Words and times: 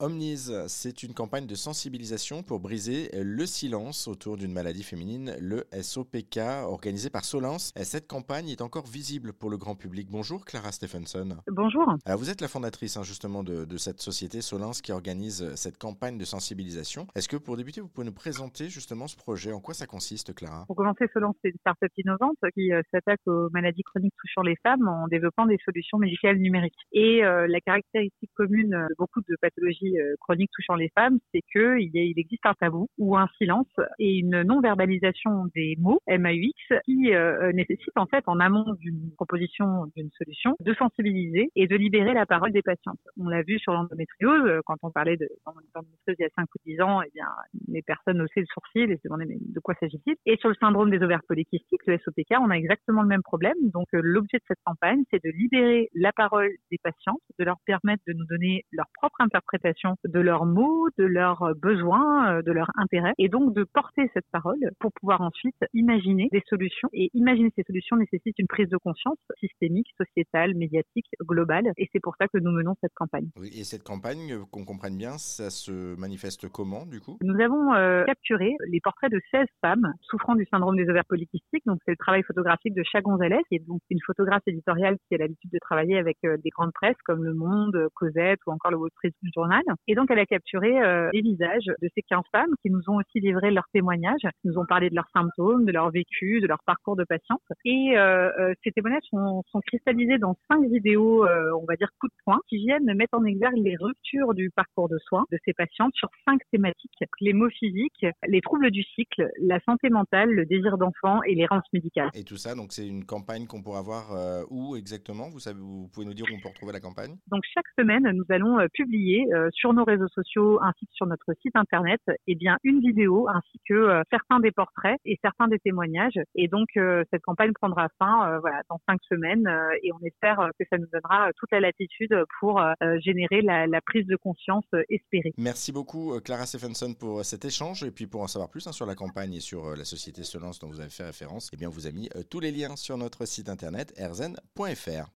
Omnis, 0.00 0.50
c'est 0.68 1.02
une 1.02 1.12
campagne 1.12 1.46
de 1.46 1.54
sensibilisation 1.54 2.42
pour 2.42 2.58
briser 2.58 3.10
le 3.12 3.44
silence 3.44 4.08
autour 4.08 4.38
d'une 4.38 4.52
maladie 4.52 4.82
féminine, 4.82 5.36
le 5.38 5.64
SOPK, 5.78 6.38
organisée 6.64 7.10
par 7.10 7.26
Solence. 7.26 7.72
Cette 7.76 8.08
campagne 8.08 8.48
est 8.48 8.62
encore 8.62 8.86
visible 8.86 9.34
pour 9.34 9.50
le 9.50 9.58
grand 9.58 9.74
public. 9.74 10.08
Bonjour 10.10 10.46
Clara 10.46 10.72
Stephenson. 10.72 11.36
Bonjour. 11.48 11.86
Alors, 12.06 12.18
vous 12.18 12.30
êtes 12.30 12.40
la 12.40 12.48
fondatrice 12.48 12.96
hein, 12.96 13.02
justement 13.02 13.42
de, 13.42 13.66
de, 13.66 13.76
cette 13.76 14.00
société 14.00 14.40
Solence 14.40 14.80
qui 14.80 14.90
organise 14.90 15.54
cette 15.54 15.76
campagne 15.76 16.16
de 16.16 16.24
sensibilisation. 16.24 17.06
Est-ce 17.14 17.28
que 17.28 17.36
pour 17.36 17.58
débuter, 17.58 17.82
vous 17.82 17.88
pouvez 17.88 18.06
nous 18.06 18.12
présenter 18.12 18.70
justement 18.70 19.06
ce 19.06 19.16
projet? 19.16 19.52
En 19.52 19.60
quoi 19.60 19.74
ça 19.74 19.86
consiste, 19.86 20.34
Clara? 20.34 20.64
Pour 20.66 20.76
commencer, 20.76 21.04
Solence, 21.12 21.36
c'est 21.42 21.50
une 21.50 21.58
start-up 21.58 21.92
innovante 21.98 22.38
qui 22.54 22.72
euh, 22.72 22.80
s'attaque 22.90 23.20
aux 23.26 23.50
maladies 23.50 23.82
chroniques 23.82 24.14
touchant 24.18 24.42
les 24.42 24.56
femmes 24.62 24.88
en 24.88 25.08
développant 25.08 25.44
des 25.44 25.58
solutions 25.62 25.98
médicales 25.98 26.38
numériques. 26.38 26.72
Et 26.92 27.22
euh, 27.22 27.46
la 27.46 27.60
caractéristique 27.60 28.30
commune 28.34 28.70
de 28.70 28.94
beaucoup 28.96 29.20
de 29.20 29.36
pathologies 29.42 29.89
euh, 29.98 30.14
chroniques 30.20 30.50
touchant 30.52 30.74
les 30.74 30.90
femmes, 30.94 31.18
c'est 31.32 31.42
que 31.54 31.78
il, 31.80 32.18
existe 32.18 32.44
un 32.44 32.54
tabou 32.54 32.88
ou 32.98 33.16
un 33.16 33.28
silence 33.38 33.68
et 33.98 34.18
une 34.18 34.42
non-verbalisation 34.42 35.46
des 35.54 35.76
mots 35.78 36.00
MAUX 36.08 36.80
qui 36.84 37.14
euh, 37.14 37.52
nécessite 37.52 37.96
en 37.96 38.06
fait 38.06 38.24
en 38.26 38.40
amont 38.40 38.74
d'une 38.80 39.10
proposition 39.16 39.86
d'une 39.96 40.10
solution 40.18 40.56
de 40.60 40.74
sensibiliser 40.74 41.50
et 41.56 41.66
de 41.66 41.76
libérer 41.76 42.14
la 42.14 42.26
parole 42.26 42.52
des 42.52 42.62
patientes. 42.62 43.00
On 43.18 43.28
l'a 43.28 43.42
vu 43.42 43.58
sur 43.58 43.72
l'endométriose 43.72 44.46
euh, 44.46 44.60
quand 44.66 44.76
on 44.82 44.90
parlait 44.90 45.16
de 45.16 45.28
l'endométriose 45.46 46.16
il 46.18 46.22
y 46.22 46.24
a 46.24 46.30
5 46.36 46.44
ou 46.54 46.58
10 46.66 46.80
ans, 46.82 47.02
eh 47.02 47.10
bien 47.14 47.26
les 47.68 47.82
personnes 47.82 48.20
haussaient 48.20 48.40
le 48.40 48.46
sourcil 48.46 48.90
et 48.90 48.96
se 48.96 49.02
demandaient 49.04 49.38
de 49.40 49.60
quoi 49.60 49.74
s'agit-il? 49.80 50.16
Et 50.26 50.36
sur 50.36 50.48
le 50.48 50.54
syndrome 50.60 50.90
des 50.90 51.02
ovaires 51.02 51.22
polykystiques, 51.26 51.86
le 51.86 51.98
SOPK, 51.98 52.34
on 52.40 52.50
a 52.50 52.54
exactement 52.54 53.02
le 53.02 53.08
même 53.08 53.22
problème. 53.22 53.56
Donc 53.72 53.86
l'objet 53.92 54.38
de 54.38 54.44
cette 54.46 54.60
campagne, 54.64 55.02
c'est 55.10 55.22
de 55.24 55.30
libérer 55.30 55.88
la 55.94 56.12
parole 56.12 56.50
des 56.70 56.78
patientes, 56.78 57.20
de 57.38 57.44
leur 57.44 57.56
permettre 57.64 58.02
de 58.06 58.12
nous 58.12 58.26
donner 58.26 58.64
leur 58.72 58.86
propre 58.94 59.20
interprétation 59.20 59.79
de 60.04 60.20
leurs 60.20 60.46
mots, 60.46 60.88
de 60.98 61.04
leurs 61.04 61.54
besoins, 61.56 62.34
euh, 62.34 62.42
de 62.42 62.52
leurs 62.52 62.70
intérêts, 62.76 63.12
et 63.18 63.28
donc 63.28 63.54
de 63.54 63.64
porter 63.64 64.10
cette 64.14 64.26
parole 64.32 64.58
pour 64.78 64.92
pouvoir 64.92 65.20
ensuite 65.20 65.56
imaginer 65.74 66.28
des 66.32 66.42
solutions. 66.48 66.88
Et 66.92 67.10
imaginer 67.14 67.52
ces 67.56 67.62
solutions 67.62 67.96
nécessite 67.96 68.38
une 68.38 68.46
prise 68.46 68.68
de 68.68 68.76
conscience 68.76 69.18
systémique, 69.38 69.88
sociétale, 69.96 70.54
médiatique, 70.54 71.06
globale, 71.22 71.72
et 71.76 71.88
c'est 71.92 72.00
pour 72.00 72.14
ça 72.16 72.28
que 72.28 72.38
nous 72.38 72.50
menons 72.50 72.74
cette 72.80 72.94
campagne. 72.94 73.28
Oui, 73.36 73.50
et 73.54 73.64
cette 73.64 73.82
campagne, 73.82 74.32
euh, 74.32 74.44
qu'on 74.50 74.64
comprenne 74.64 74.96
bien, 74.96 75.18
ça 75.18 75.50
se 75.50 75.98
manifeste 75.98 76.48
comment 76.48 76.86
du 76.86 77.00
coup? 77.00 77.18
Nous 77.22 77.40
avons 77.40 77.74
euh, 77.74 78.04
capturé 78.04 78.56
les 78.68 78.80
portraits 78.80 79.10
de 79.10 79.20
16 79.30 79.46
femmes 79.60 79.92
souffrant 80.02 80.34
du 80.34 80.46
syndrome 80.50 80.76
des 80.76 80.88
ovaires 80.88 81.06
polykystiques, 81.08 81.64
donc 81.66 81.78
c'est 81.84 81.92
le 81.92 81.96
travail 81.96 82.22
photographique 82.22 82.74
de 82.74 82.82
Cha 82.82 83.00
Gonzalez, 83.00 83.40
qui 83.48 83.56
est 83.56 83.66
donc 83.66 83.80
une 83.90 84.00
photographe 84.06 84.42
éditoriale 84.46 84.96
qui 85.08 85.14
a 85.14 85.18
l'habitude 85.18 85.50
de 85.50 85.58
travailler 85.58 85.98
avec 85.98 86.18
des 86.22 86.50
grandes 86.50 86.72
presses 86.72 87.00
comme 87.04 87.24
Le 87.24 87.34
Monde, 87.34 87.88
Cosette 87.94 88.40
ou 88.46 88.52
encore 88.52 88.70
le 88.70 88.76
Wall 88.76 88.90
Street 88.96 89.12
Journal. 89.34 89.62
Et 89.86 89.94
donc, 89.94 90.10
elle 90.10 90.18
a 90.18 90.26
capturé 90.26 90.80
euh, 90.80 91.10
les 91.12 91.22
visages 91.22 91.66
de 91.66 91.88
ces 91.94 92.02
15 92.02 92.22
femmes 92.32 92.54
qui 92.62 92.70
nous 92.70 92.82
ont 92.88 92.96
aussi 92.96 93.20
livré 93.20 93.50
leurs 93.50 93.68
témoignages, 93.72 94.22
nous 94.44 94.58
ont 94.58 94.66
parlé 94.66 94.90
de 94.90 94.94
leurs 94.94 95.08
symptômes, 95.14 95.64
de 95.64 95.72
leur 95.72 95.90
vécu, 95.90 96.40
de 96.40 96.46
leur 96.46 96.62
parcours 96.64 96.96
de 96.96 97.04
patiente. 97.04 97.42
Et 97.64 97.96
euh, 97.96 98.30
euh, 98.38 98.54
ces 98.64 98.72
témoignages 98.72 99.02
sont, 99.10 99.42
sont, 99.50 99.60
cristallisés 99.66 100.18
dans 100.18 100.36
cinq 100.50 100.64
vidéos, 100.68 101.26
on 101.26 101.64
va 101.66 101.76
dire 101.76 101.88
coup 102.00 102.08
de 102.08 102.14
poing, 102.24 102.40
qui 102.48 102.56
viennent 102.56 102.92
mettre 102.94 103.16
en 103.16 103.24
exergue 103.24 103.56
les 103.56 103.76
ruptures 103.76 104.34
du 104.34 104.50
parcours 104.50 104.88
de 104.88 104.98
soins 104.98 105.24
de 105.30 105.38
ces 105.44 105.52
patientes 105.52 105.92
sur 105.94 106.08
cinq 106.26 106.40
thématiques 106.50 106.90
les 107.20 107.32
maux 107.32 107.50
physiques, 107.50 108.06
les 108.26 108.40
troubles 108.40 108.70
du 108.70 108.82
cycle, 108.82 109.30
la 109.38 109.60
santé 109.60 109.90
mentale, 109.90 110.30
le 110.30 110.46
désir 110.46 110.78
d'enfant 110.78 111.22
et 111.24 111.34
l'errance 111.34 111.64
médicale. 111.72 112.10
Et 112.14 112.24
tout 112.24 112.36
ça, 112.36 112.54
donc 112.54 112.72
c'est 112.72 112.86
une 112.86 113.04
campagne 113.04 113.46
qu'on 113.46 113.62
pourra 113.62 113.82
voir 113.82 114.46
où 114.50 114.76
exactement? 114.76 115.28
Vous, 115.30 115.40
savez, 115.40 115.58
vous 115.60 115.88
pouvez 115.92 116.06
nous 116.06 116.14
dire 116.14 116.26
où 116.30 116.34
on 116.34 116.40
peut 116.40 116.48
retrouver 116.48 116.72
la 116.72 116.80
campagne? 116.80 117.16
Donc 117.28 117.42
chaque 117.54 117.68
semaine, 117.78 118.10
nous 118.12 118.24
allons 118.30 118.58
publier 118.72 119.26
sur 119.60 119.74
nos 119.74 119.84
réseaux 119.84 120.08
sociaux 120.08 120.58
ainsi 120.62 120.86
que 120.86 120.92
sur 120.92 121.06
notre 121.06 121.32
site 121.42 121.54
internet, 121.54 122.00
eh 122.26 122.34
bien 122.34 122.56
une 122.64 122.80
vidéo 122.80 123.28
ainsi 123.28 123.60
que 123.68 123.74
euh, 123.74 124.02
certains 124.10 124.40
des 124.40 124.50
portraits 124.50 124.98
et 125.04 125.18
certains 125.22 125.48
des 125.48 125.58
témoignages. 125.58 126.18
Et 126.34 126.48
donc 126.48 126.68
euh, 126.76 127.04
cette 127.12 127.22
campagne 127.22 127.52
prendra 127.52 127.88
fin 127.98 128.32
euh, 128.32 128.40
dans 128.70 128.80
cinq 128.88 129.00
semaines 129.08 129.48
et 129.82 129.92
on 129.92 130.04
espère 130.04 130.50
que 130.58 130.64
ça 130.70 130.78
nous 130.78 130.86
donnera 130.92 131.30
toute 131.36 131.50
la 131.52 131.60
latitude 131.60 132.14
pour 132.38 132.62
générer 133.04 133.42
la, 133.42 133.66
la, 133.66 133.80
prise 133.80 134.06
de 134.06 134.16
conscience 134.16 134.64
espérée. 134.88 135.32
Merci 135.36 135.72
beaucoup 135.72 136.18
Clara 136.24 136.46
Stephenson 136.46 136.94
pour 136.98 137.24
cet 137.24 137.44
échange 137.44 137.82
et 137.82 137.90
puis 137.90 138.06
pour 138.06 138.22
en 138.22 138.28
savoir 138.28 138.48
plus 138.48 138.66
hein, 138.66 138.72
sur 138.72 138.86
la 138.86 138.94
campagne 138.94 139.34
et 139.34 139.40
sur 139.40 139.76
la 139.76 139.84
société 139.84 140.22
Solence 140.22 140.58
dont 140.58 140.68
vous 140.68 140.80
avez 140.80 140.90
fait 140.90 141.04
référence, 141.04 141.50
eh 141.52 141.56
bien 141.56 141.68
on 141.68 141.72
vous 141.72 141.86
a 141.86 141.92
mis 141.92 142.08
tous 142.30 142.40
les 142.40 142.52
liens 142.52 142.76
sur 142.76 142.96
notre 142.96 143.26
site 143.26 143.48
internet 143.48 143.92
erzen.fr. 143.96 145.08